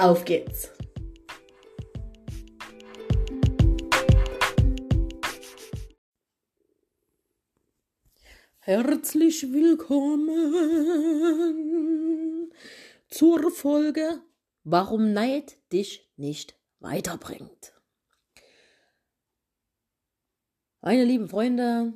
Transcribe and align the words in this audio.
Auf 0.00 0.24
geht's! 0.24 0.72
Herzlich 8.60 9.52
willkommen 9.52 10.40
zur 13.10 13.50
Folge 13.50 14.22
Warum 14.64 15.12
Neid 15.12 15.58
dich 15.70 16.10
nicht 16.16 16.58
weiterbringt. 16.78 17.74
Meine 20.80 21.04
lieben 21.04 21.28
Freunde, 21.28 21.92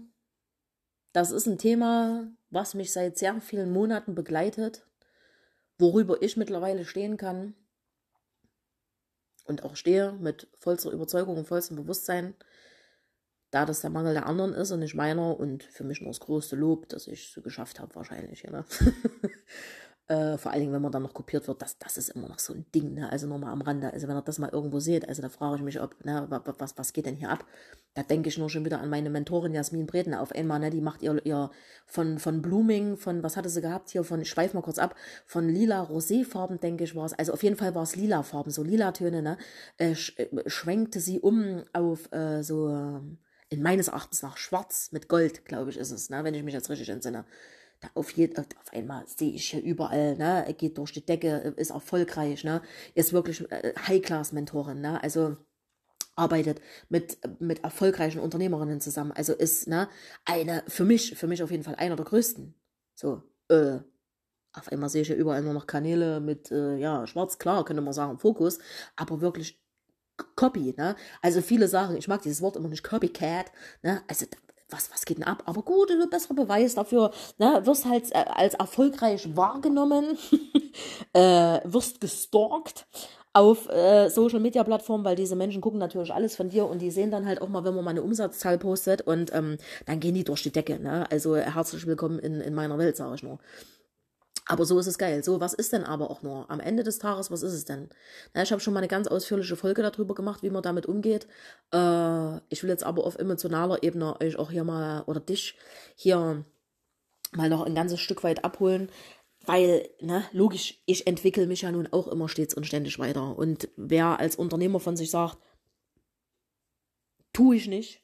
das 1.14 1.30
ist 1.30 1.46
ein 1.46 1.56
Thema, 1.56 2.30
was 2.50 2.74
mich 2.74 2.92
seit 2.92 3.16
sehr 3.16 3.41
vielen 3.41 3.72
Monaten 3.72 4.14
begleitet, 4.14 4.86
worüber 5.78 6.20
ich 6.20 6.36
mittlerweile 6.36 6.84
stehen 6.84 7.16
kann 7.16 7.55
und 9.45 9.65
auch 9.65 9.77
stehe 9.77 10.12
mit 10.12 10.48
vollster 10.59 10.91
Überzeugung 10.91 11.37
und 11.37 11.47
vollstem 11.47 11.77
Bewusstsein, 11.77 12.34
da 13.51 13.64
das 13.64 13.81
der 13.81 13.91
Mangel 13.91 14.14
der 14.14 14.27
anderen 14.27 14.53
ist 14.53 14.73
und 14.73 14.81
nicht 14.81 14.95
meiner 14.95 15.39
und 15.39 15.62
für 15.62 15.84
mich 15.84 16.01
nur 16.01 16.11
das 16.11 16.20
größte 16.20 16.56
Lob, 16.56 16.89
dass 16.89 17.06
ich 17.06 17.27
es 17.27 17.33
so 17.33 17.41
geschafft 17.41 17.78
habe, 17.78 17.95
wahrscheinlich. 17.95 18.42
Ja, 18.42 18.51
ne? 18.51 18.64
Äh, 20.06 20.36
vor 20.36 20.52
allen 20.52 20.60
Dingen, 20.60 20.72
wenn 20.74 20.83
man 20.83 20.92
dann 20.92 21.02
noch 21.02 21.14
kopiert 21.14 21.48
wird, 21.48 21.62
das, 21.62 21.78
das 21.78 21.97
ist 21.97 22.10
immer 22.10 22.28
noch 22.28 22.38
so 22.38 22.52
ein 22.52 22.66
Ding, 22.74 22.92
ne? 22.92 23.10
Also 23.10 23.27
nochmal 23.27 23.52
am 23.52 23.62
Rande. 23.62 23.91
Also 23.91 24.06
wenn 24.06 24.16
ihr 24.16 24.20
das 24.20 24.38
mal 24.38 24.50
irgendwo 24.50 24.78
seht, 24.78 25.08
also 25.08 25.22
da 25.22 25.30
frage 25.30 25.56
ich 25.56 25.62
mich, 25.62 25.80
ob, 25.80 26.05
ne, 26.05 26.27
was, 26.58 26.77
was 26.77 26.92
geht 26.92 27.06
denn 27.06 27.16
hier 27.16 27.30
ab? 27.30 27.46
Da 27.94 28.02
denke 28.02 28.28
ich 28.28 28.36
nur 28.36 28.50
schon 28.50 28.66
wieder 28.66 28.80
an 28.80 28.91
meine 28.91 29.08
Mentorin 29.08 29.55
Jasmin 29.55 29.86
Bredner 29.86 30.20
auf 30.20 30.33
einmal, 30.33 30.61
ne? 30.61 30.69
Die 30.69 30.83
macht 30.83 31.02
ihr, 31.02 31.24
ihr 31.24 31.50
von, 31.86 32.19
von 32.19 32.42
Blooming, 32.42 32.98
von, 32.98 33.22
was 33.22 33.38
hatte 33.38 33.48
sie 33.48 33.62
gehabt 33.62 33.88
hier, 33.91 34.05
von, 34.05 34.20
ich 34.20 34.28
schweife 34.28 34.55
mal 34.55 34.62
kurz 34.62 34.78
ab, 34.78 34.94
von 35.24 35.48
lila 35.48 35.80
Roséfarben, 35.84 36.61
denke 36.61 36.84
ich, 36.84 36.94
war 36.94 37.06
es. 37.06 37.14
Also 37.14 37.33
auf 37.33 37.42
jeden 37.42 37.56
Fall 37.56 37.74
war 37.74 37.84
es 37.84 37.96
lila 37.96 38.22
Farben, 38.22 38.50
so 38.50 38.62
lila 38.62 38.92
Töne, 38.92 39.22
ne? 39.22 39.39
Äh, 39.78 39.94
sch, 39.94 40.18
äh, 40.18 40.28
schwenkte 40.50 41.00
sie 41.00 41.18
um 41.18 41.62
auf 41.72 42.12
äh, 42.12 42.42
so, 42.42 42.68
in 43.48 43.62
meines 43.62 43.89
Erachtens 43.89 44.22
nach 44.22 44.36
schwarz 44.36 44.92
mit 44.92 45.08
Gold, 45.08 45.46
glaube 45.46 45.70
ich, 45.70 45.78
ist 45.78 45.92
es, 45.92 46.11
ne? 46.11 46.24
Wenn 46.24 46.34
ich 46.34 46.42
mich 46.42 46.52
jetzt 46.52 46.68
richtig 46.68 46.91
entsinne 46.91 47.24
auf, 47.94 48.11
jeden, 48.12 48.39
auf 48.39 48.72
einmal 48.72 49.06
sehe 49.06 49.33
ich 49.33 49.50
hier 49.50 49.62
überall, 49.62 50.17
ne, 50.17 50.55
geht 50.56 50.78
durch 50.78 50.92
die 50.92 51.05
Decke, 51.05 51.55
ist 51.56 51.70
erfolgreich, 51.70 52.44
ne, 52.44 52.62
ist 52.94 53.12
wirklich 53.12 53.50
äh, 53.50 53.75
High-Class-Mentorin, 53.86 54.80
ne, 54.80 55.03
also 55.03 55.36
arbeitet 56.17 56.61
mit, 56.89 57.19
mit 57.41 57.64
erfolgreichen 57.64 58.20
Unternehmerinnen 58.20 58.80
zusammen, 58.80 59.12
also 59.12 59.33
ist, 59.34 59.67
ne, 59.69 59.89
eine, 60.25 60.64
für 60.69 60.84
mich, 60.84 61.17
für 61.17 61.27
mich 61.27 61.42
auf 61.42 61.50
jeden 61.50 61.64
Fall 61.64 61.75
einer 61.77 61.97
der 61.97 62.05
größten, 62.05 62.55
so, 62.95 63.22
äh, 63.48 63.78
auf 64.52 64.70
einmal 64.70 64.89
sehe 64.89 65.02
ich 65.02 65.08
hier 65.08 65.17
überall 65.17 65.42
nur 65.42 65.52
noch 65.52 65.67
Kanäle 65.67 66.20
mit, 66.20 66.50
äh, 66.50 66.77
ja, 66.77 67.06
schwarz, 67.06 67.39
klar, 67.39 67.64
könnte 67.64 67.83
man 67.83 67.92
sagen, 67.92 68.19
Fokus, 68.19 68.58
aber 68.97 69.20
wirklich 69.20 69.61
Copy, 70.36 70.75
ne? 70.77 70.95
Also 71.22 71.41
viele 71.41 71.67
sagen, 71.67 71.97
ich 71.97 72.06
mag 72.06 72.22
dieses 72.22 72.41
Wort 72.41 72.55
immer 72.56 72.69
nicht 72.69 72.84
Copycat, 72.84 73.50
ne? 73.83 74.02
Also 74.06 74.27
was, 74.74 74.90
was 74.92 75.05
geht 75.05 75.18
denn 75.18 75.24
ab? 75.24 75.42
Aber 75.46 75.62
gut, 75.62 75.89
besserer 76.11 76.35
Beweis 76.35 76.74
dafür, 76.74 77.11
ne, 77.39 77.62
wirst 77.64 77.86
halt 77.86 78.11
äh, 78.12 78.24
als 78.35 78.55
erfolgreich 78.55 79.36
wahrgenommen, 79.36 80.18
äh, 81.12 81.61
wirst 81.64 82.01
gestalkt 82.01 82.86
auf 83.33 83.68
äh, 83.68 84.08
Social 84.11 84.39
Media 84.39 84.62
Plattformen, 84.62 85.05
weil 85.05 85.17
diese 85.17 85.35
Menschen 85.35 85.61
gucken 85.61 85.80
natürlich 85.80 86.14
alles 86.14 86.36
von 86.36 86.51
dir 86.51 86.67
und 86.67 86.80
die 86.80 86.92
sehen 86.92 87.11
dann 87.11 87.27
halt 87.27 87.42
auch 87.42 87.48
mal, 87.48 87.64
wenn 87.64 87.74
man 87.74 87.85
mal 87.85 87.90
eine 87.90 88.02
Umsatzzahl 88.02 88.58
postet 88.58 89.02
und 89.02 89.35
ähm, 89.35 89.58
dann 89.86 89.98
gehen 89.98 90.14
die 90.14 90.23
durch 90.23 90.45
die 90.45 90.52
Decke. 90.52 90.79
Ne? 90.79 91.11
Also 91.11 91.35
herzlich 91.35 91.85
willkommen 91.86 92.20
in, 92.20 92.41
in 92.41 92.55
meiner 92.55 92.79
Welt, 92.79 92.96
sage 92.96 93.17
ich 93.17 93.23
nur. 93.24 93.41
Aber 94.46 94.66
so 94.66 94.78
ist 94.78 94.86
es 94.86 94.98
geil. 94.98 95.24
So, 95.24 95.40
was 95.40 95.55
ist 95.55 95.72
denn 95.72 95.84
aber 95.84 96.10
auch 96.10 96.22
nur? 96.22 96.50
Am 96.50 96.60
Ende 96.60 96.82
des 96.82 96.98
Tages, 96.98 97.30
was 97.30 97.42
ist 97.42 97.55
es 97.55 97.64
denn? 97.64 97.88
Na, 98.34 98.42
ich 98.42 98.52
habe 98.52 98.60
schon 98.60 98.74
mal 98.74 98.80
eine 98.80 98.88
ganz 98.88 99.08
ausführliche 99.08 99.56
Folge 99.56 99.82
darüber 99.82 100.14
gemacht, 100.14 100.42
wie 100.42 100.50
man 100.50 100.62
damit 100.62 100.86
umgeht. 100.86 101.27
Äh, 101.72 102.36
ich 102.50 102.62
will 102.62 102.68
jetzt 102.70 102.84
aber 102.84 103.05
auf 103.05 103.16
emotionaler 103.16 103.82
Ebene 103.82 104.20
euch 104.20 104.36
auch 104.36 104.50
hier 104.50 104.64
mal 104.64 105.02
oder 105.06 105.20
dich 105.20 105.56
hier 105.96 106.44
mal 107.32 107.48
noch 107.48 107.64
ein 107.64 107.74
ganzes 107.74 108.00
Stück 108.00 108.22
weit 108.22 108.44
abholen. 108.44 108.90
Weil, 109.46 109.88
ne, 110.00 110.24
logisch, 110.32 110.82
ich 110.86 111.06
entwickle 111.06 111.46
mich 111.46 111.62
ja 111.62 111.72
nun 111.72 111.86
auch 111.90 112.08
immer 112.08 112.28
stets 112.28 112.55
und 112.55 112.66
ständig 112.66 112.98
weiter. 112.98 113.36
Und 113.36 113.68
wer 113.76 114.18
als 114.18 114.36
Unternehmer 114.36 114.80
von 114.80 114.96
sich 114.96 115.11
sagt, 115.11 115.38
tue 117.32 117.56
ich 117.56 117.66
nicht, 117.66 118.02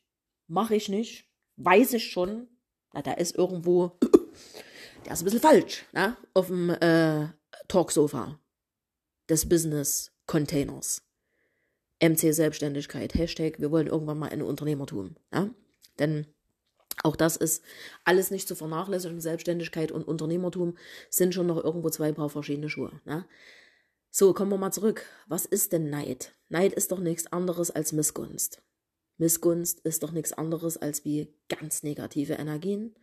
mache 0.49 0.75
ich 0.75 0.89
nicht, 0.89 1.27
weiß 1.57 1.95
ich 1.95 2.11
schon, 2.11 2.49
na, 2.93 3.03
da 3.03 3.13
ist 3.13 3.37
irgendwo 3.37 3.99
der 5.05 5.13
ist 5.13 5.23
ein 5.23 5.25
bisschen 5.25 5.41
falsch, 5.41 5.85
ne? 5.93 6.17
Auf 6.35 6.49
dem 6.49 6.71
äh, 6.71 7.29
Talksofa 7.69 8.39
des 9.29 9.49
Business 9.49 10.13
Containers. 10.27 11.03
MC 12.03 12.33
Selbstständigkeit, 12.33 13.15
Hashtag, 13.15 13.61
wir 13.61 13.71
wollen 13.71 13.87
irgendwann 13.87 14.19
mal 14.19 14.31
ein 14.31 14.43
Unternehmertum. 14.43 15.17
Ja? 15.33 15.51
Denn 15.99 16.27
auch 17.03 17.17
das 17.17 17.37
ist 17.37 17.63
alles 18.05 18.31
nicht 18.31 18.49
zu 18.49 18.55
vernachlässigen. 18.55 19.21
Selbstständigkeit 19.21 19.93
und 19.93 20.05
Unternehmertum 20.05 20.77
sind 21.11 21.35
schon 21.35 21.47
noch 21.47 21.63
irgendwo 21.63 21.91
zwei 21.91 22.13
Paar 22.13 22.31
verschiedene 22.31 22.69
Schuhe. 22.69 23.01
Ne? 23.05 23.27
So, 24.11 24.33
kommen 24.35 24.51
wir 24.51 24.59
mal 24.59 24.73
zurück. 24.73 25.05
Was 25.29 25.47
ist 25.47 25.73
denn 25.73 25.91
Neid? 25.91 26.35
Neid 26.49 26.73
ist 26.73 26.91
doch 26.91 26.99
nichts 26.99 27.27
anderes 27.33 27.71
als 27.71 27.93
Missgunst. 27.93 28.63
Missgunst 29.19 29.81
ist 29.81 30.03
doch 30.03 30.13
nichts 30.13 30.33
anderes 30.33 30.79
als 30.79 31.05
wie 31.05 31.33
ganz 31.49 31.83
negative 31.83 32.35
Energien, 32.35 32.97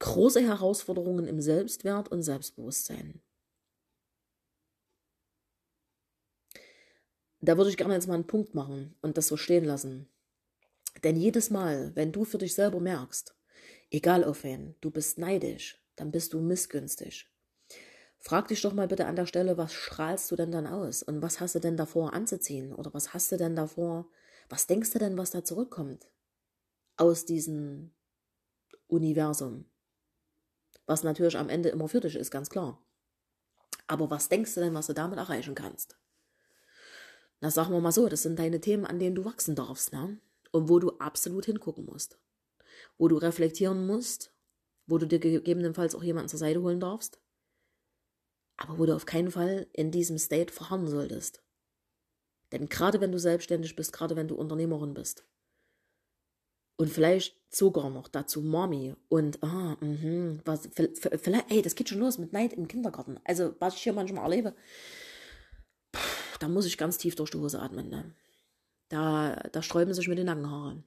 große 0.00 0.40
Herausforderungen 0.40 1.28
im 1.28 1.40
Selbstwert 1.40 2.08
und 2.08 2.22
Selbstbewusstsein. 2.22 3.22
Da 7.42 7.56
würde 7.56 7.70
ich 7.70 7.76
gerne 7.76 7.94
jetzt 7.94 8.08
mal 8.08 8.14
einen 8.14 8.26
Punkt 8.26 8.54
machen 8.54 8.96
und 9.00 9.16
das 9.16 9.28
so 9.28 9.36
stehen 9.36 9.64
lassen. 9.64 10.08
Denn 11.04 11.16
jedes 11.16 11.50
Mal, 11.50 11.94
wenn 11.94 12.12
du 12.12 12.24
für 12.24 12.38
dich 12.38 12.54
selber 12.54 12.80
merkst, 12.80 13.34
egal 13.90 14.24
auf 14.24 14.42
wen, 14.44 14.74
du 14.80 14.90
bist 14.90 15.18
neidisch, 15.18 15.82
dann 15.96 16.10
bist 16.10 16.32
du 16.32 16.40
missgünstig. 16.40 17.30
Frag 18.18 18.48
dich 18.48 18.60
doch 18.60 18.74
mal 18.74 18.88
bitte 18.88 19.06
an 19.06 19.16
der 19.16 19.24
Stelle, 19.24 19.56
was 19.56 19.72
strahlst 19.72 20.30
du 20.30 20.36
denn 20.36 20.52
dann 20.52 20.66
aus? 20.66 21.02
Und 21.02 21.22
was 21.22 21.40
hast 21.40 21.54
du 21.54 21.58
denn 21.58 21.78
davor 21.78 22.12
anzuziehen? 22.12 22.74
Oder 22.74 22.92
was 22.92 23.14
hast 23.14 23.32
du 23.32 23.38
denn 23.38 23.56
davor? 23.56 24.10
Was 24.50 24.66
denkst 24.66 24.90
du 24.90 24.98
denn, 24.98 25.16
was 25.16 25.30
da 25.30 25.42
zurückkommt? 25.42 26.10
Aus 26.96 27.24
diesem 27.24 27.94
Universum 28.88 29.69
was 30.90 31.04
natürlich 31.04 31.38
am 31.38 31.48
Ende 31.48 31.68
immer 31.68 31.86
für 31.86 32.00
dich 32.00 32.16
ist, 32.16 32.32
ganz 32.32 32.50
klar. 32.50 32.84
Aber 33.86 34.10
was 34.10 34.28
denkst 34.28 34.54
du 34.54 34.60
denn, 34.60 34.74
was 34.74 34.88
du 34.88 34.92
damit 34.92 35.18
erreichen 35.18 35.54
kannst? 35.54 35.96
Na, 37.40 37.48
sagen 37.48 37.72
wir 37.72 37.80
mal 37.80 37.92
so, 37.92 38.08
das 38.08 38.22
sind 38.22 38.40
deine 38.40 38.60
Themen, 38.60 38.84
an 38.84 38.98
denen 38.98 39.14
du 39.14 39.24
wachsen 39.24 39.54
darfst, 39.54 39.92
ne? 39.92 40.18
Und 40.50 40.68
wo 40.68 40.80
du 40.80 40.98
absolut 40.98 41.46
hingucken 41.46 41.84
musst. 41.84 42.18
Wo 42.98 43.06
du 43.06 43.16
reflektieren 43.16 43.86
musst, 43.86 44.34
wo 44.88 44.98
du 44.98 45.06
dir 45.06 45.20
gegebenenfalls 45.20 45.94
auch 45.94 46.02
jemanden 46.02 46.28
zur 46.28 46.40
Seite 46.40 46.60
holen 46.60 46.80
darfst. 46.80 47.20
Aber 48.56 48.76
wo 48.76 48.84
du 48.84 48.96
auf 48.96 49.06
keinen 49.06 49.30
Fall 49.30 49.68
in 49.72 49.92
diesem 49.92 50.18
State 50.18 50.52
verharren 50.52 50.88
solltest. 50.88 51.40
Denn 52.50 52.68
gerade 52.68 53.00
wenn 53.00 53.12
du 53.12 53.18
selbstständig 53.20 53.76
bist, 53.76 53.92
gerade 53.92 54.16
wenn 54.16 54.26
du 54.26 54.34
Unternehmerin 54.34 54.92
bist, 54.92 55.24
und 56.80 56.88
vielleicht 56.88 57.36
sogar 57.50 57.90
noch 57.90 58.08
dazu 58.08 58.40
Mami 58.40 58.94
und 59.10 59.42
ah, 59.42 59.76
mh, 59.82 60.38
was, 60.46 60.70
vielleicht, 60.72 61.50
ey, 61.50 61.60
das 61.60 61.74
geht 61.74 61.90
schon 61.90 61.98
los 61.98 62.16
mit 62.16 62.32
Neid 62.32 62.54
im 62.54 62.68
Kindergarten. 62.68 63.20
Also, 63.24 63.54
was 63.58 63.74
ich 63.74 63.82
hier 63.82 63.92
manchmal 63.92 64.24
erlebe, 64.24 64.54
da 66.38 66.48
muss 66.48 66.64
ich 66.64 66.78
ganz 66.78 66.96
tief 66.96 67.16
durch 67.16 67.32
die 67.32 67.36
Hose 67.36 67.60
atmen. 67.60 67.90
Ne? 67.90 68.14
Da, 68.88 69.34
da 69.52 69.62
sträuben 69.62 69.92
sich 69.92 70.08
mir 70.08 70.14
die 70.14 70.24
Nackenhaare. 70.24 70.82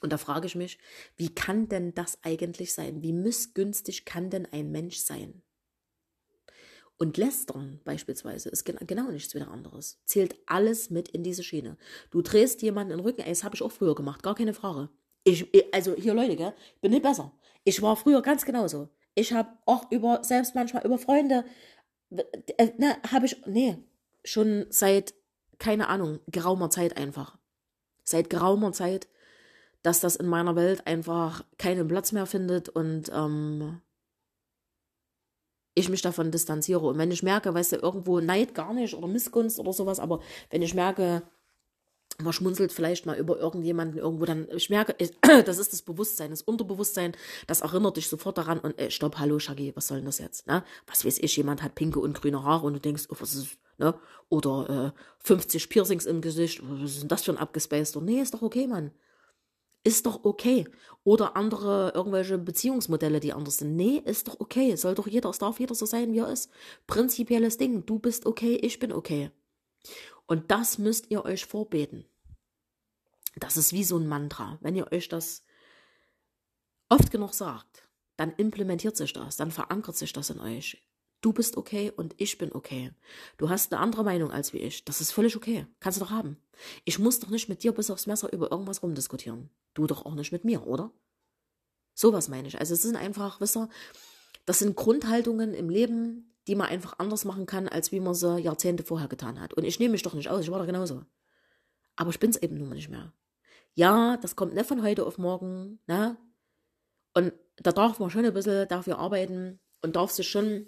Und 0.00 0.14
da 0.14 0.16
frage 0.16 0.46
ich 0.46 0.54
mich, 0.54 0.78
wie 1.18 1.34
kann 1.34 1.68
denn 1.68 1.92
das 1.92 2.18
eigentlich 2.22 2.72
sein? 2.72 3.02
Wie 3.02 3.12
missgünstig 3.12 4.06
kann 4.06 4.30
denn 4.30 4.46
ein 4.50 4.72
Mensch 4.72 4.96
sein? 4.96 5.42
Und 6.96 7.18
Lästern 7.18 7.80
beispielsweise 7.84 8.48
ist 8.48 8.64
genau 8.64 9.10
nichts 9.10 9.34
wieder 9.34 9.48
anderes. 9.48 10.00
Zählt 10.06 10.36
alles 10.46 10.88
mit 10.88 11.10
in 11.10 11.22
diese 11.22 11.42
Schiene. 11.42 11.76
Du 12.10 12.22
drehst 12.22 12.62
jemanden 12.62 12.96
den 12.96 13.00
Rücken, 13.00 13.24
das 13.26 13.44
habe 13.44 13.54
ich 13.54 13.62
auch 13.62 13.72
früher 13.72 13.94
gemacht, 13.94 14.22
gar 14.22 14.34
keine 14.34 14.54
Frage. 14.54 14.88
Ich, 15.24 15.46
also 15.72 15.94
hier 15.94 16.14
Leute, 16.14 16.36
gell, 16.36 16.52
bin 16.80 16.90
nicht 16.92 17.02
besser. 17.02 17.32
Ich 17.64 17.80
war 17.80 17.96
früher 17.96 18.22
ganz 18.22 18.44
genauso. 18.44 18.88
Ich 19.14 19.32
habe 19.32 19.50
auch 19.66 19.90
über, 19.90 20.24
selbst 20.24 20.54
manchmal 20.54 20.84
über 20.84 20.98
Freunde 20.98 21.44
äh, 22.58 22.72
ne, 22.78 22.96
habe 23.10 23.26
ich, 23.26 23.36
nee, 23.46 23.78
schon 24.24 24.66
seit, 24.70 25.14
keine 25.58 25.88
Ahnung, 25.88 26.20
geraumer 26.28 26.70
Zeit 26.70 26.96
einfach. 26.96 27.38
Seit 28.04 28.30
geraumer 28.30 28.72
Zeit, 28.72 29.08
dass 29.82 30.00
das 30.00 30.16
in 30.16 30.26
meiner 30.26 30.56
Welt 30.56 30.86
einfach 30.86 31.44
keinen 31.58 31.88
Platz 31.88 32.12
mehr 32.12 32.26
findet 32.26 32.68
und 32.68 33.10
ähm, 33.12 33.80
ich 35.74 35.88
mich 35.88 36.02
davon 36.02 36.30
distanziere. 36.30 36.86
Und 36.86 36.98
wenn 36.98 37.10
ich 37.10 37.22
merke, 37.22 37.54
weißt 37.54 37.72
du, 37.72 37.76
irgendwo 37.76 38.20
Neid 38.20 38.54
gar 38.54 38.74
nicht 38.74 38.94
oder 38.94 39.08
Missgunst 39.08 39.58
oder 39.58 39.72
sowas, 39.72 39.98
aber 39.98 40.20
wenn 40.50 40.62
ich 40.62 40.74
merke, 40.74 41.22
man 42.22 42.32
schmunzelt 42.32 42.72
vielleicht 42.72 43.06
mal 43.06 43.18
über 43.18 43.38
irgendjemanden 43.38 43.98
irgendwo, 43.98 44.24
dann 44.24 44.48
ich 44.54 44.70
merke, 44.70 44.94
das 45.44 45.58
ist 45.58 45.72
das 45.72 45.82
Bewusstsein, 45.82 46.30
das 46.30 46.42
Unterbewusstsein, 46.42 47.12
das 47.46 47.60
erinnert 47.60 47.96
dich 47.96 48.08
sofort 48.08 48.38
daran 48.38 48.58
und 48.58 48.78
ey, 48.78 48.90
stopp, 48.90 49.18
hallo 49.18 49.38
Shaggy, 49.38 49.72
was 49.74 49.88
soll 49.88 49.98
denn 49.98 50.06
das 50.06 50.18
jetzt? 50.18 50.46
Ne? 50.46 50.64
Was 50.86 51.04
weiß 51.04 51.18
ich, 51.18 51.36
jemand 51.36 51.62
hat 51.62 51.74
pinke 51.74 52.00
und 52.00 52.14
grüne 52.20 52.42
Haare 52.42 52.66
und 52.66 52.74
du 52.74 52.80
denkst, 52.80 53.04
oh, 53.10 53.16
was 53.18 53.34
ist, 53.34 53.58
ne? 53.78 53.94
Oder 54.28 54.94
äh, 54.94 55.00
50 55.24 55.68
Piercings 55.68 56.06
im 56.06 56.20
Gesicht, 56.20 56.62
was 56.62 56.90
ist 56.90 57.02
denn 57.02 57.08
das 57.08 57.24
für 57.24 57.32
ein 57.32 57.38
abgespaceter? 57.38 58.00
Nee, 58.00 58.20
ist 58.20 58.34
doch 58.34 58.42
okay, 58.42 58.66
Mann. 58.66 58.92
Ist 59.84 60.06
doch 60.06 60.24
okay. 60.24 60.66
Oder 61.02 61.36
andere, 61.36 61.92
irgendwelche 61.94 62.38
Beziehungsmodelle, 62.38 63.18
die 63.18 63.32
anders 63.32 63.58
sind. 63.58 63.74
Nee, 63.74 64.00
ist 64.04 64.28
doch 64.28 64.38
okay. 64.38 64.76
Soll 64.76 64.94
doch 64.94 65.08
jeder, 65.08 65.30
es 65.30 65.38
darf 65.38 65.58
jeder 65.58 65.74
so 65.74 65.86
sein, 65.86 66.12
wie 66.12 66.20
er 66.20 66.30
ist. 66.30 66.50
Prinzipielles 66.86 67.58
Ding. 67.58 67.84
Du 67.84 67.98
bist 67.98 68.24
okay, 68.26 68.54
ich 68.54 68.78
bin 68.78 68.92
okay. 68.92 69.32
Und 70.26 70.50
das 70.52 70.78
müsst 70.78 71.10
ihr 71.10 71.24
euch 71.24 71.46
vorbeten. 71.46 72.04
Das 73.36 73.56
ist 73.56 73.72
wie 73.72 73.84
so 73.84 73.96
ein 73.96 74.08
Mantra. 74.08 74.58
Wenn 74.60 74.76
ihr 74.76 74.90
euch 74.92 75.08
das 75.08 75.44
oft 76.88 77.10
genug 77.10 77.34
sagt, 77.34 77.88
dann 78.16 78.32
implementiert 78.32 78.96
sich 78.96 79.12
das, 79.12 79.36
dann 79.36 79.50
verankert 79.50 79.96
sich 79.96 80.12
das 80.12 80.30
in 80.30 80.40
euch. 80.40 80.82
Du 81.22 81.32
bist 81.32 81.56
okay 81.56 81.92
und 81.94 82.14
ich 82.18 82.36
bin 82.36 82.52
okay. 82.52 82.92
Du 83.38 83.48
hast 83.48 83.72
eine 83.72 83.80
andere 83.80 84.02
Meinung 84.02 84.32
als 84.32 84.52
wie 84.52 84.58
ich. 84.58 84.84
Das 84.84 85.00
ist 85.00 85.12
völlig 85.12 85.36
okay. 85.36 85.66
Kannst 85.78 86.00
du 86.00 86.04
doch 86.04 86.10
haben. 86.10 86.36
Ich 86.84 86.98
muss 86.98 87.20
doch 87.20 87.30
nicht 87.30 87.48
mit 87.48 87.62
dir 87.62 87.72
bis 87.72 87.90
aufs 87.90 88.06
Messer 88.06 88.32
über 88.32 88.50
irgendwas 88.50 88.82
rumdiskutieren. 88.82 89.48
Du 89.72 89.86
doch 89.86 90.04
auch 90.04 90.14
nicht 90.14 90.32
mit 90.32 90.44
mir, 90.44 90.66
oder? 90.66 90.90
Sowas 91.94 92.28
meine 92.28 92.48
ich. 92.48 92.58
Also 92.58 92.74
es 92.74 92.82
sind 92.82 92.96
einfach, 92.96 93.40
wisst 93.40 93.56
ihr, 93.56 93.68
das 94.46 94.58
sind 94.58 94.74
Grundhaltungen 94.74 95.54
im 95.54 95.70
Leben, 95.70 96.34
die 96.48 96.56
man 96.56 96.66
einfach 96.66 96.98
anders 96.98 97.24
machen 97.24 97.46
kann, 97.46 97.68
als 97.68 97.92
wie 97.92 98.00
man 98.00 98.14
sie 98.14 98.40
Jahrzehnte 98.40 98.82
vorher 98.82 99.08
getan 99.08 99.40
hat. 99.40 99.54
Und 99.54 99.64
ich 99.64 99.78
nehme 99.78 99.92
mich 99.92 100.02
doch 100.02 100.14
nicht 100.14 100.28
aus, 100.28 100.42
ich 100.42 100.50
war 100.50 100.58
da 100.58 100.64
genauso. 100.64 101.04
Aber 101.94 102.10
ich 102.10 102.18
bin 102.18 102.30
es 102.30 102.36
eben 102.42 102.58
nun 102.58 102.68
mal 102.68 102.74
nicht 102.74 102.88
mehr. 102.88 103.12
Ja, 103.74 104.16
das 104.18 104.36
kommt 104.36 104.54
nicht 104.54 104.66
von 104.66 104.82
heute 104.82 105.06
auf 105.06 105.18
morgen, 105.18 105.80
ne? 105.86 106.16
Und 107.14 107.32
da 107.56 107.72
darf 107.72 107.98
man 107.98 108.10
schon 108.10 108.24
ein 108.24 108.34
bisschen 108.34 108.68
dafür 108.68 108.98
arbeiten 108.98 109.60
und 109.82 109.96
darf 109.96 110.10
sich 110.10 110.28
schon 110.28 110.66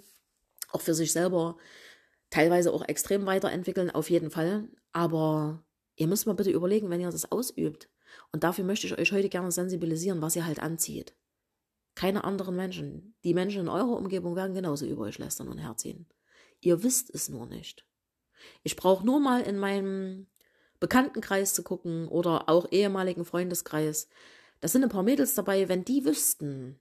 auch 0.71 0.81
für 0.81 0.95
sich 0.95 1.13
selber 1.13 1.57
teilweise 2.31 2.73
auch 2.73 2.87
extrem 2.87 3.27
weiterentwickeln, 3.27 3.91
auf 3.91 4.11
jeden 4.11 4.31
Fall. 4.31 4.69
Aber 4.93 5.65
ihr 5.97 6.07
müsst 6.07 6.27
mal 6.27 6.35
bitte 6.35 6.51
überlegen, 6.51 6.91
wenn 6.91 7.01
ihr 7.01 7.11
das 7.11 7.31
ausübt. 7.31 7.89
Und 8.33 8.45
dafür 8.45 8.65
möchte 8.65 8.87
ich 8.87 8.99
euch 8.99 9.13
heute 9.13 9.29
gerne 9.29 9.51
sensibilisieren, 9.53 10.23
was 10.23 10.37
ihr 10.37 10.47
halt 10.47 10.61
anzieht 10.61 11.15
keine 11.95 12.25
anderen 12.25 12.57
Menschen. 12.57 13.15
Die 13.25 13.35
Menschen 13.35 13.63
in 13.63 13.69
eurer 13.69 13.97
Umgebung 13.97 14.37
werden 14.37 14.55
genauso 14.55 14.87
über 14.87 15.03
euch 15.03 15.19
lästern 15.19 15.49
und 15.49 15.59
herziehen. 15.59 16.07
Ihr 16.61 16.83
wisst 16.83 17.15
es 17.15 17.29
nur 17.29 17.47
nicht. 17.47 17.87
Ich 18.63 18.77
brauche 18.77 19.07
nur 19.07 19.21
mal 19.21 19.43
in 19.43 19.59
meinem 19.59 20.27
Bekanntenkreis 20.85 21.55
zu 21.55 21.63
gucken 21.63 22.09
oder 22.09 22.51
auch 22.51 22.71
ehemaligen 22.71 23.25
Freundeskreis. 23.25 24.07
Da 24.61 24.69
sind 24.69 24.83
ein 24.83 24.91
paar 24.91 25.03
Mädels 25.03 25.35
dabei, 25.35 25.71
wenn 25.71 25.83
die 25.83 26.05
wüssten, 26.05 26.79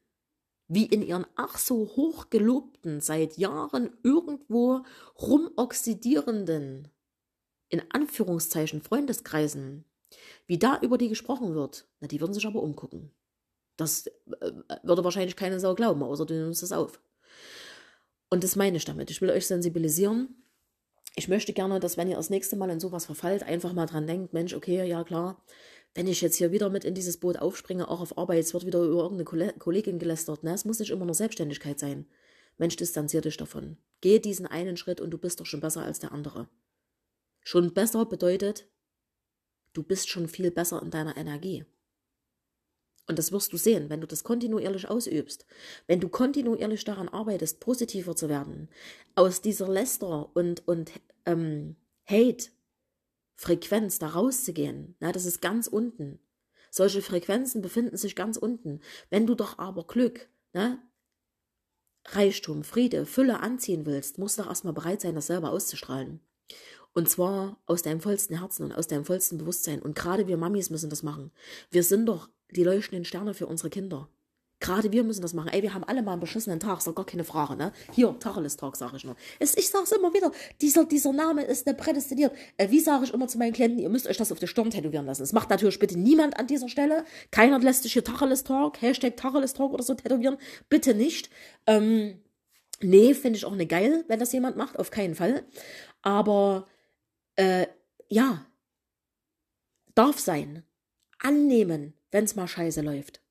wie 0.67 0.85
in 0.85 1.01
ihren 1.01 1.25
ach 1.37 1.57
so 1.57 1.87
hochgelobten, 1.95 2.99
seit 2.99 3.37
Jahren 3.37 3.95
irgendwo 4.03 4.81
rumoxidierenden, 5.21 6.89
in 7.69 7.81
Anführungszeichen 7.91 8.81
Freundeskreisen, 8.81 9.85
wie 10.47 10.59
da 10.59 10.81
über 10.81 10.97
die 10.97 11.07
gesprochen 11.07 11.55
wird, 11.55 11.87
na, 12.01 12.09
die 12.09 12.19
würden 12.19 12.33
sich 12.33 12.45
aber 12.45 12.61
umgucken. 12.61 13.09
Das 13.77 14.07
äh, 14.07 14.51
würde 14.83 15.05
wahrscheinlich 15.05 15.37
keine 15.37 15.61
Sau 15.61 15.75
glauben, 15.75 16.03
außer 16.03 16.25
du 16.25 16.33
nimmst 16.33 16.61
das 16.61 16.73
auf. 16.73 16.99
Und 18.29 18.43
das 18.43 18.57
meine 18.57 18.75
ich 18.75 18.83
damit. 18.83 19.09
Ich 19.11 19.21
will 19.21 19.29
euch 19.29 19.47
sensibilisieren. 19.47 20.42
Ich 21.15 21.27
möchte 21.27 21.53
gerne, 21.53 21.79
dass 21.79 21.95
wenn 21.97 22.09
ihr 22.09 22.15
das 22.15 22.29
nächste 22.29 22.55
Mal 22.55 22.69
in 22.71 22.79
sowas 22.79 23.05
verfallt, 23.05 23.43
einfach 23.43 23.73
mal 23.73 23.85
dran 23.85 24.07
denkt, 24.07 24.33
Mensch, 24.33 24.53
okay, 24.53 24.83
ja 24.83 25.03
klar, 25.03 25.43
wenn 25.93 26.07
ich 26.07 26.21
jetzt 26.21 26.37
hier 26.37 26.51
wieder 26.51 26.69
mit 26.69 26.85
in 26.85 26.95
dieses 26.95 27.19
Boot 27.19 27.37
aufspringe, 27.37 27.87
auch 27.87 28.01
auf 28.01 28.17
Arbeit, 28.17 28.39
es 28.39 28.53
wird 28.53 28.65
wieder 28.65 28.81
über 28.81 29.03
irgendeine 29.03 29.53
Kollegin 29.53 29.99
gelästert, 29.99 30.43
ne? 30.43 30.53
Es 30.53 30.65
muss 30.65 30.79
nicht 30.79 30.89
immer 30.89 31.05
nur 31.05 31.13
Selbstständigkeit 31.13 31.79
sein. 31.79 32.07
Mensch, 32.57 32.75
distanzier 32.75 33.21
dich 33.21 33.37
davon. 33.37 33.77
Geh 34.01 34.19
diesen 34.19 34.47
einen 34.47 34.75
Schritt 34.75 35.01
und 35.01 35.11
du 35.11 35.17
bist 35.19 35.39
doch 35.39 35.45
schon 35.45 35.59
besser 35.59 35.83
als 35.83 35.99
der 35.99 36.11
andere. 36.11 36.49
Schon 37.41 37.73
besser 37.73 38.05
bedeutet, 38.05 38.67
du 39.73 39.83
bist 39.83 40.09
schon 40.09 40.27
viel 40.27 40.49
besser 40.49 40.81
in 40.81 40.89
deiner 40.89 41.15
Energie. 41.15 41.65
Und 43.07 43.19
das 43.19 43.31
wirst 43.31 43.51
du 43.51 43.57
sehen, 43.57 43.89
wenn 43.89 44.01
du 44.01 44.07
das 44.07 44.23
kontinuierlich 44.23 44.89
ausübst, 44.89 45.45
wenn 45.87 45.99
du 45.99 46.07
kontinuierlich 46.07 46.85
daran 46.85 47.09
arbeitest, 47.09 47.59
positiver 47.59 48.15
zu 48.15 48.29
werden, 48.29 48.69
aus 49.15 49.41
dieser 49.41 49.67
Läster- 49.67 50.29
und, 50.35 50.65
und 50.67 50.91
ähm, 51.25 51.75
Hate-Frequenz 52.09 53.99
da 53.99 54.07
rauszugehen. 54.07 54.95
Na, 54.99 55.11
das 55.11 55.25
ist 55.25 55.41
ganz 55.41 55.67
unten. 55.67 56.19
Solche 56.71 57.01
Frequenzen 57.01 57.61
befinden 57.61 57.97
sich 57.97 58.15
ganz 58.15 58.37
unten. 58.37 58.79
Wenn 59.09 59.27
du 59.27 59.35
doch 59.35 59.59
aber 59.59 59.85
Glück, 59.85 60.29
ne, 60.53 60.81
Reichtum, 62.05 62.63
Friede, 62.63 63.05
Fülle 63.05 63.39
anziehen 63.41 63.85
willst, 63.85 64.17
musst 64.17 64.37
du 64.37 64.43
doch 64.43 64.49
erstmal 64.49 64.73
bereit 64.73 65.01
sein, 65.01 65.15
das 65.15 65.27
selber 65.27 65.51
auszustrahlen. 65.51 66.19
Und 66.93 67.09
zwar 67.09 67.59
aus 67.65 67.81
deinem 67.81 68.01
vollsten 68.01 68.37
Herzen 68.37 68.63
und 68.63 68.71
aus 68.71 68.87
deinem 68.87 69.05
vollsten 69.05 69.37
Bewusstsein. 69.37 69.81
Und 69.81 69.95
gerade 69.95 70.27
wir 70.27 70.37
Mamis 70.37 70.69
müssen 70.69 70.89
das 70.89 71.01
machen. 71.01 71.31
Wir 71.71 71.83
sind 71.83 72.05
doch 72.05 72.29
die 72.51 72.63
leuchtenden 72.63 73.05
Sterne 73.05 73.33
für 73.33 73.47
unsere 73.47 73.69
Kinder. 73.69 74.09
Gerade 74.63 74.93
wir 74.93 75.03
müssen 75.03 75.21
das 75.21 75.33
machen. 75.33 75.49
Ey, 75.49 75.61
wir 75.61 75.73
haben 75.73 75.83
alle 75.83 76.01
mal 76.01 76.13
einen 76.13 76.21
beschissenen 76.21 76.57
Tag, 76.61 76.77
ist 76.77 76.87
doch 76.87 76.95
gar 76.95 77.05
keine 77.05 77.25
Frage, 77.25 77.57
ne? 77.57 77.73
Hier, 77.91 78.17
Tacheles-Tag, 78.17 78.77
sage 78.77 78.95
ich 78.95 79.03
nur. 79.03 79.17
Es, 79.37 79.57
ich 79.57 79.67
sag's 79.67 79.91
immer 79.91 80.13
wieder, 80.13 80.31
dieser, 80.61 80.85
dieser 80.85 81.11
Name 81.11 81.43
ist 81.43 81.65
ne 81.65 81.73
prädestiniert. 81.73 82.33
Äh, 82.55 82.69
wie 82.69 82.79
sage 82.79 83.03
ich 83.03 83.13
immer 83.13 83.27
zu 83.27 83.37
meinen 83.37 83.51
Klienten, 83.51 83.77
ihr 83.77 83.89
müsst 83.89 84.07
euch 84.07 84.15
das 84.15 84.31
auf 84.31 84.39
die 84.39 84.47
Stirn 84.47 84.71
tätowieren 84.71 85.05
lassen. 85.05 85.21
Das 85.21 85.33
macht 85.33 85.49
natürlich 85.49 85.79
bitte 85.79 85.99
niemand 85.99 86.39
an 86.39 86.47
dieser 86.47 86.69
Stelle. 86.69 87.03
Keiner 87.29 87.59
lässt 87.59 87.83
sich 87.83 87.91
hier 87.91 88.05
Tacheles-Talk, 88.05 88.81
Hashtag 88.81 89.17
Tacheles-Talk 89.17 89.73
oder 89.73 89.83
so 89.83 89.95
tätowieren. 89.95 90.37
Bitte 90.69 90.93
nicht. 90.95 91.29
Ähm, 91.67 92.21
nee, 92.79 93.13
finde 93.15 93.35
ich 93.35 93.43
auch 93.43 93.55
nicht 93.55 93.69
geil, 93.69 94.05
wenn 94.07 94.19
das 94.19 94.31
jemand 94.31 94.55
macht, 94.55 94.79
auf 94.79 94.91
keinen 94.91 95.15
Fall. 95.15 95.43
Aber, 96.03 96.67
äh, 97.35 97.67
ja, 98.07 98.45
darf 99.93 100.19
sein. 100.19 100.63
Annehmen 101.19 101.93
wenn 102.13 102.23
es 102.23 102.35
mal 102.35 102.47
scheiße 102.47 102.81
läuft. 102.81 103.21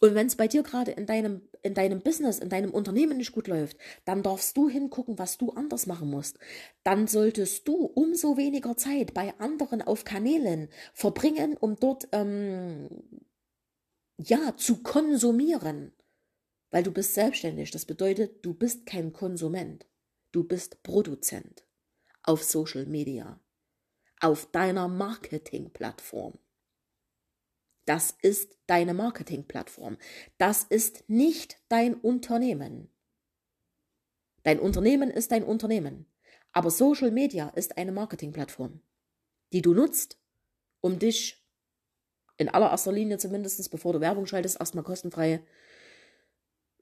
Und 0.00 0.14
wenn 0.14 0.26
es 0.26 0.36
bei 0.36 0.48
dir 0.48 0.62
gerade 0.62 0.90
in 0.90 1.06
deinem, 1.06 1.48
in 1.62 1.74
deinem 1.74 2.00
Business, 2.00 2.40
in 2.40 2.48
deinem 2.48 2.72
Unternehmen 2.72 3.16
nicht 3.18 3.32
gut 3.32 3.46
läuft, 3.46 3.78
dann 4.04 4.22
darfst 4.22 4.56
du 4.56 4.68
hingucken, 4.68 5.18
was 5.18 5.38
du 5.38 5.50
anders 5.50 5.86
machen 5.86 6.10
musst. 6.10 6.38
Dann 6.82 7.06
solltest 7.06 7.68
du 7.68 7.86
umso 7.86 8.36
weniger 8.36 8.76
Zeit 8.76 9.14
bei 9.14 9.38
anderen 9.38 9.80
auf 9.80 10.04
Kanälen 10.04 10.68
verbringen, 10.92 11.56
um 11.56 11.76
dort 11.76 12.08
ähm, 12.12 12.88
ja 14.18 14.56
zu 14.56 14.82
konsumieren. 14.82 15.92
Weil 16.70 16.82
du 16.82 16.90
bist 16.90 17.14
selbstständig. 17.14 17.70
Das 17.70 17.84
bedeutet, 17.84 18.44
du 18.44 18.54
bist 18.54 18.84
kein 18.86 19.12
Konsument. 19.12 19.86
Du 20.32 20.44
bist 20.44 20.82
Produzent 20.82 21.66
auf 22.22 22.42
Social 22.42 22.86
Media, 22.86 23.40
auf 24.20 24.50
deiner 24.50 24.88
Marketingplattform. 24.88 26.38
Das 27.84 28.16
ist 28.22 28.56
deine 28.66 28.94
Marketingplattform. 28.94 29.98
Das 30.38 30.62
ist 30.64 31.08
nicht 31.08 31.58
dein 31.68 31.94
Unternehmen. 31.94 32.88
Dein 34.44 34.60
Unternehmen 34.60 35.10
ist 35.10 35.32
dein 35.32 35.44
Unternehmen. 35.44 36.06
Aber 36.52 36.70
Social 36.70 37.10
Media 37.10 37.48
ist 37.50 37.78
eine 37.78 37.92
Marketingplattform, 37.92 38.80
die 39.52 39.62
du 39.62 39.74
nutzt, 39.74 40.18
um 40.80 40.98
dich 40.98 41.42
in 42.36 42.48
allererster 42.48 42.92
Linie 42.92 43.18
zumindest, 43.18 43.70
bevor 43.70 43.92
du 43.92 44.00
Werbung 44.00 44.26
schaltest, 44.26 44.60
erstmal 44.60 44.84
kostenfrei 44.84 45.44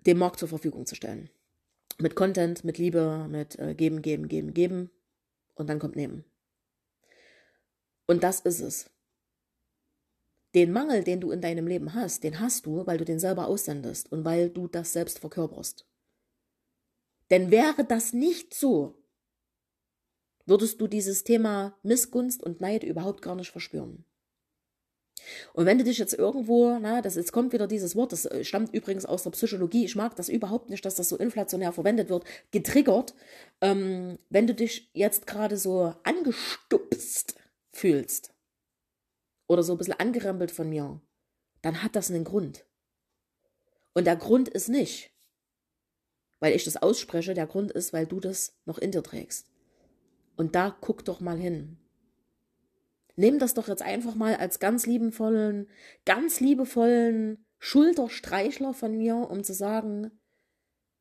dem 0.06 0.18
Markt 0.18 0.38
zur 0.38 0.48
Verfügung 0.48 0.86
zu 0.86 0.94
stellen. 0.94 1.30
Mit 1.98 2.16
Content, 2.16 2.64
mit 2.64 2.78
Liebe, 2.78 3.26
mit 3.28 3.58
äh, 3.58 3.74
geben, 3.74 4.00
geben, 4.02 4.28
geben, 4.28 4.54
geben 4.54 4.90
und 5.54 5.68
dann 5.68 5.78
kommt 5.78 5.96
nehmen. 5.96 6.24
Und 8.06 8.22
das 8.22 8.40
ist 8.40 8.60
es. 8.60 8.90
Den 10.54 10.72
Mangel, 10.72 11.04
den 11.04 11.20
du 11.20 11.30
in 11.30 11.40
deinem 11.40 11.66
Leben 11.66 11.94
hast, 11.94 12.24
den 12.24 12.40
hast 12.40 12.66
du, 12.66 12.86
weil 12.86 12.98
du 12.98 13.04
den 13.04 13.20
selber 13.20 13.46
aussendest 13.46 14.10
und 14.10 14.24
weil 14.24 14.50
du 14.50 14.66
das 14.66 14.92
selbst 14.92 15.20
verkörperst. 15.20 15.86
Denn 17.30 17.50
wäre 17.52 17.84
das 17.84 18.12
nicht 18.12 18.54
so, 18.54 19.00
würdest 20.46 20.80
du 20.80 20.88
dieses 20.88 21.22
Thema 21.22 21.78
Missgunst 21.82 22.42
und 22.42 22.60
Neid 22.60 22.82
überhaupt 22.82 23.22
gar 23.22 23.36
nicht 23.36 23.50
verspüren. 23.50 24.04
Und 25.52 25.66
wenn 25.66 25.78
du 25.78 25.84
dich 25.84 25.98
jetzt 25.98 26.14
irgendwo, 26.14 26.78
na, 26.80 27.02
das 27.02 27.14
jetzt 27.14 27.30
kommt 27.30 27.52
wieder 27.52 27.66
dieses 27.66 27.94
Wort, 27.94 28.10
das 28.10 28.24
äh, 28.26 28.42
stammt 28.42 28.74
übrigens 28.74 29.06
aus 29.06 29.22
der 29.22 29.30
Psychologie, 29.30 29.84
ich 29.84 29.94
mag 29.94 30.16
das 30.16 30.28
überhaupt 30.28 30.70
nicht, 30.70 30.84
dass 30.84 30.94
das 30.96 31.08
so 31.08 31.16
inflationär 31.16 31.72
verwendet 31.72 32.08
wird, 32.08 32.24
getriggert, 32.50 33.14
ähm, 33.60 34.18
wenn 34.30 34.46
du 34.46 34.54
dich 34.54 34.90
jetzt 34.94 35.26
gerade 35.26 35.56
so 35.56 35.94
angestupst 36.02 37.36
fühlst 37.70 38.32
oder 39.50 39.64
so 39.64 39.72
ein 39.72 39.78
bisschen 39.78 39.98
angerempelt 39.98 40.52
von 40.52 40.68
mir, 40.68 41.00
dann 41.60 41.82
hat 41.82 41.96
das 41.96 42.08
einen 42.08 42.22
Grund. 42.22 42.64
Und 43.94 44.06
der 44.06 44.14
Grund 44.14 44.48
ist 44.48 44.68
nicht, 44.68 45.10
weil 46.38 46.54
ich 46.54 46.62
das 46.62 46.76
ausspreche, 46.76 47.34
der 47.34 47.48
Grund 47.48 47.72
ist, 47.72 47.92
weil 47.92 48.06
du 48.06 48.20
das 48.20 48.56
noch 48.64 48.78
in 48.78 48.92
dir 48.92 49.02
trägst. 49.02 49.50
Und 50.36 50.54
da 50.54 50.76
guck 50.80 51.04
doch 51.04 51.18
mal 51.18 51.36
hin. 51.36 51.78
Nimm 53.16 53.40
das 53.40 53.54
doch 53.54 53.66
jetzt 53.66 53.82
einfach 53.82 54.14
mal 54.14 54.36
als 54.36 54.60
ganz 54.60 54.86
liebevollen, 54.86 55.68
ganz 56.04 56.38
liebevollen 56.38 57.44
Schulterstreichler 57.58 58.72
von 58.72 58.96
mir, 58.96 59.16
um 59.16 59.42
zu 59.42 59.52
sagen, 59.52 60.12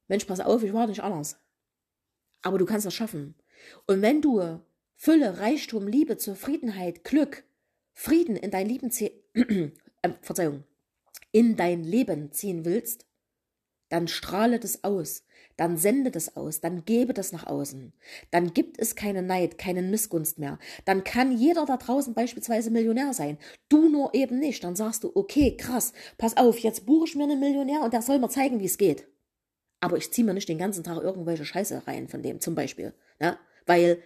Mensch, 0.07 0.25
pass 0.25 0.39
auf, 0.39 0.63
ich 0.63 0.73
war 0.73 0.87
nicht 0.87 1.03
anders. 1.03 1.39
Aber 2.41 2.57
du 2.57 2.65
kannst 2.65 2.87
das 2.87 2.95
schaffen. 2.95 3.35
Und 3.85 4.01
wenn 4.01 4.23
du 4.23 4.59
Fülle, 4.95 5.37
Reichtum, 5.37 5.87
Liebe, 5.87 6.17
Zufriedenheit, 6.17 7.03
Glück, 7.03 7.43
Frieden 8.01 8.37
in 8.37 8.49
dein 8.49 8.65
Leben 8.65 8.91
ziehen, 8.91 9.11
äh, 10.03 10.09
Verzeihung, 10.21 10.63
in 11.33 11.57
dein 11.57 11.83
Leben 11.83 12.31
ziehen 12.31 12.63
willst, 12.63 13.05
dann 13.89 14.07
strahle 14.07 14.57
das 14.57 14.85
aus, 14.85 15.25
dann 15.57 15.75
sende 15.75 16.09
das 16.09 16.37
aus, 16.37 16.61
dann 16.61 16.85
gebe 16.85 17.13
das 17.13 17.33
nach 17.33 17.45
außen. 17.45 17.91
Dann 18.31 18.53
gibt 18.53 18.79
es 18.79 18.95
keine 18.95 19.21
Neid, 19.21 19.57
keinen 19.57 19.91
Missgunst 19.91 20.39
mehr. 20.39 20.59
Dann 20.85 21.03
kann 21.03 21.37
jeder 21.37 21.65
da 21.65 21.75
draußen 21.75 22.13
beispielsweise 22.13 22.71
Millionär 22.71 23.11
sein. 23.11 23.37
Du 23.67 23.89
nur 23.89 24.13
eben 24.13 24.39
nicht. 24.39 24.63
Dann 24.63 24.77
sagst 24.77 25.03
du, 25.03 25.11
okay, 25.13 25.57
krass, 25.57 25.91
pass 26.17 26.37
auf, 26.37 26.57
jetzt 26.59 26.85
buche 26.85 27.05
ich 27.05 27.15
mir 27.15 27.23
einen 27.23 27.41
Millionär 27.41 27.81
und 27.81 27.91
der 27.91 28.01
soll 28.01 28.19
mir 28.19 28.29
zeigen, 28.29 28.61
wie 28.61 28.65
es 28.65 28.77
geht. 28.77 29.09
Aber 29.81 29.97
ich 29.97 30.09
ziehe 30.13 30.23
mir 30.25 30.33
nicht 30.33 30.47
den 30.47 30.57
ganzen 30.57 30.85
Tag 30.85 31.03
irgendwelche 31.03 31.43
Scheiße 31.43 31.85
rein 31.85 32.07
von 32.07 32.23
dem, 32.23 32.39
zum 32.39 32.55
Beispiel. 32.55 32.93
Ne? 33.19 33.37
Weil 33.65 34.01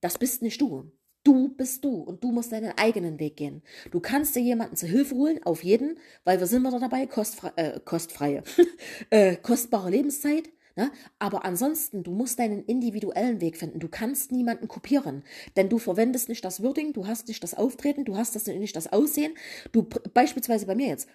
das 0.00 0.16
bist 0.16 0.42
nicht 0.42 0.60
du. 0.60 0.92
Du 1.24 1.48
bist 1.50 1.84
du 1.84 2.02
und 2.02 2.24
du 2.24 2.32
musst 2.32 2.50
deinen 2.50 2.72
eigenen 2.76 3.20
Weg 3.20 3.36
gehen. 3.36 3.62
Du 3.92 4.00
kannst 4.00 4.34
dir 4.34 4.40
jemanden 4.40 4.74
zur 4.74 4.88
Hilfe 4.88 5.14
holen, 5.14 5.40
auf 5.44 5.62
jeden, 5.62 5.98
weil 6.24 6.40
wir 6.40 6.46
sind 6.48 6.66
wieder 6.66 6.80
dabei, 6.80 7.06
kostfrei, 7.06 7.52
äh, 7.56 7.80
kostfreie, 7.84 8.42
äh, 9.10 9.36
kostbare 9.36 9.90
Lebenszeit. 9.90 10.50
Ne? 10.74 10.90
Aber 11.18 11.44
ansonsten, 11.44 12.02
du 12.02 12.10
musst 12.12 12.38
deinen 12.38 12.64
individuellen 12.64 13.40
Weg 13.40 13.56
finden. 13.56 13.78
Du 13.78 13.88
kannst 13.88 14.32
niemanden 14.32 14.68
kopieren, 14.68 15.22
denn 15.56 15.68
du 15.68 15.78
verwendest 15.78 16.28
nicht 16.28 16.44
das 16.44 16.62
Wording, 16.62 16.92
du 16.92 17.06
hast 17.06 17.28
nicht 17.28 17.42
das 17.42 17.54
Auftreten, 17.54 18.04
du 18.04 18.16
hast 18.16 18.34
das 18.34 18.46
nicht 18.46 18.74
das 18.74 18.92
Aussehen. 18.92 19.34
Du 19.70 19.86
beispielsweise 20.14 20.66
bei 20.66 20.74
mir 20.74 20.88
jetzt. 20.88 21.08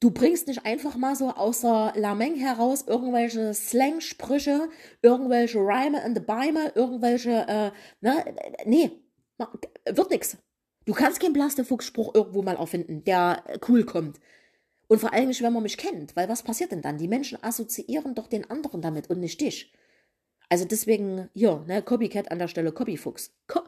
Du 0.00 0.10
bringst 0.10 0.48
nicht 0.48 0.66
einfach 0.66 0.96
mal 0.96 1.16
so 1.16 1.30
außer 1.30 1.94
Lameng 1.96 2.34
heraus 2.34 2.84
irgendwelche 2.86 3.54
Slang-Sprüche, 3.54 4.68
irgendwelche 5.00 5.58
Rhyme 5.58 5.94
and 5.94 6.16
the 6.16 6.22
Beime, 6.22 6.72
irgendwelche, 6.74 7.46
äh, 7.48 7.70
ne, 8.02 8.24
nee, 8.66 8.90
wird 9.38 10.10
nix. 10.10 10.36
Du 10.86 10.92
kannst 10.92 11.20
keinen 11.20 11.32
Blastefuchs-Spruch 11.32 12.14
irgendwo 12.14 12.42
mal 12.42 12.56
erfinden, 12.56 13.04
der 13.04 13.42
cool 13.68 13.84
kommt. 13.84 14.20
Und 14.86 15.00
vor 15.00 15.12
allem 15.12 15.28
nicht, 15.28 15.42
wenn 15.42 15.52
man 15.52 15.62
mich 15.62 15.78
kennt, 15.78 16.14
weil 16.14 16.28
was 16.28 16.42
passiert 16.42 16.72
denn 16.72 16.82
dann? 16.82 16.98
Die 16.98 17.08
Menschen 17.08 17.42
assoziieren 17.42 18.14
doch 18.14 18.26
den 18.26 18.50
anderen 18.50 18.82
damit 18.82 19.08
und 19.08 19.20
nicht 19.20 19.40
dich. 19.40 19.72
Also 20.50 20.66
deswegen, 20.66 21.30
hier, 21.32 21.64
ne, 21.66 21.82
Copycat 21.82 22.30
an 22.30 22.38
der 22.38 22.48
Stelle, 22.48 22.70
Copyfuchs. 22.70 23.34
Co 23.46 23.60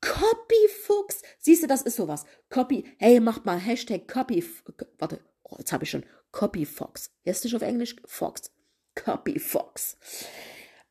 Copyfuchs! 0.00 1.22
Siehst 1.38 1.62
du, 1.62 1.68
das 1.68 1.82
ist 1.82 1.96
sowas. 1.96 2.26
Copy, 2.50 2.84
hey, 2.98 3.20
macht 3.20 3.44
mal 3.44 3.58
Hashtag 3.58 4.08
Copy, 4.08 4.44
warte, 4.98 5.20
oh, 5.44 5.54
jetzt 5.58 5.72
habe 5.72 5.84
ich 5.84 5.90
schon, 5.90 6.04
Copyfox. 6.32 7.12
Heißt 7.26 7.44
nicht 7.44 7.54
auf 7.54 7.62
Englisch? 7.62 7.94
Fox. 8.04 8.50
Copyfox. 8.96 9.96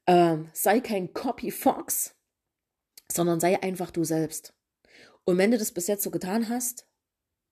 Ähm, 0.08 0.50
sei 0.54 0.80
kein 0.80 1.14
Copyfox, 1.14 2.16
sondern 3.14 3.40
sei 3.40 3.62
einfach 3.62 3.92
du 3.92 4.04
selbst. 4.04 4.54
Und 5.26 5.38
wenn 5.38 5.52
du 5.52 5.58
das 5.58 5.72
bis 5.72 5.88
jetzt 5.88 6.04
so 6.04 6.12
getan 6.12 6.50
hast, 6.50 6.88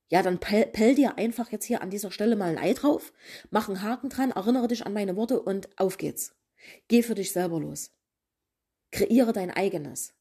ja, 0.09 0.21
dann 0.21 0.39
pell, 0.39 0.65
pell 0.65 0.95
dir 0.95 1.17
einfach 1.17 1.51
jetzt 1.51 1.65
hier 1.65 1.81
an 1.81 1.89
dieser 1.89 2.11
Stelle 2.11 2.35
mal 2.35 2.49
ein 2.49 2.57
Ei 2.57 2.73
drauf, 2.73 3.13
mach 3.49 3.69
einen 3.69 3.81
Haken 3.81 4.09
dran, 4.09 4.31
erinnere 4.31 4.67
dich 4.67 4.85
an 4.85 4.93
meine 4.93 5.15
Worte 5.15 5.41
und 5.41 5.69
auf 5.79 5.97
geht's. 5.97 6.35
Geh 6.89 7.01
für 7.01 7.15
dich 7.15 7.31
selber 7.31 7.59
los. 7.59 7.91
Kreiere 8.91 9.31
dein 9.31 9.51
eigenes. 9.51 10.13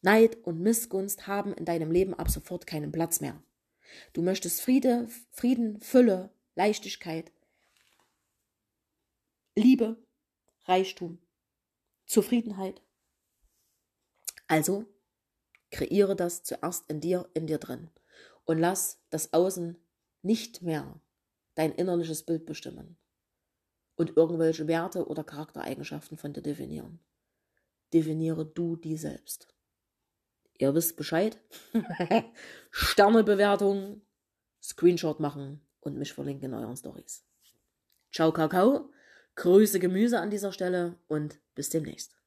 Neid 0.00 0.36
und 0.44 0.60
Missgunst 0.60 1.26
haben 1.26 1.52
in 1.52 1.64
deinem 1.64 1.90
Leben 1.90 2.14
ab 2.14 2.30
sofort 2.30 2.66
keinen 2.66 2.92
Platz 2.92 3.20
mehr. 3.20 3.42
Du 4.14 4.22
möchtest 4.22 4.62
Friede, 4.62 5.06
Frieden, 5.30 5.78
Fülle, 5.80 6.30
Leichtigkeit, 6.54 7.30
Liebe, 9.54 10.02
Reichtum, 10.64 11.18
Zufriedenheit. 12.06 12.80
Also 14.52 14.84
kreiere 15.70 16.14
das 16.14 16.42
zuerst 16.42 16.90
in 16.90 17.00
dir, 17.00 17.26
in 17.32 17.46
dir 17.46 17.56
drin 17.56 17.88
und 18.44 18.58
lass 18.58 19.00
das 19.08 19.32
Außen 19.32 19.82
nicht 20.20 20.60
mehr 20.60 21.00
dein 21.54 21.72
innerliches 21.72 22.24
Bild 22.24 22.44
bestimmen 22.44 22.98
und 23.96 24.14
irgendwelche 24.14 24.68
Werte 24.68 25.06
oder 25.06 25.24
Charaktereigenschaften 25.24 26.18
von 26.18 26.34
dir 26.34 26.42
definieren. 26.42 27.00
Definiere 27.94 28.44
du 28.44 28.76
die 28.76 28.98
selbst. 28.98 29.48
Ihr 30.58 30.74
wisst 30.74 30.98
Bescheid. 30.98 31.38
Sternebewertung, 32.70 34.02
Screenshot 34.62 35.18
machen 35.18 35.66
und 35.80 35.96
mich 35.96 36.12
verlinken 36.12 36.52
in 36.52 36.58
euren 36.58 36.76
Stories. 36.76 37.24
Ciao, 38.12 38.34
Kakao. 38.34 38.90
Grüße 39.34 39.80
Gemüse 39.80 40.20
an 40.20 40.28
dieser 40.28 40.52
Stelle 40.52 40.98
und 41.08 41.40
bis 41.54 41.70
demnächst. 41.70 42.21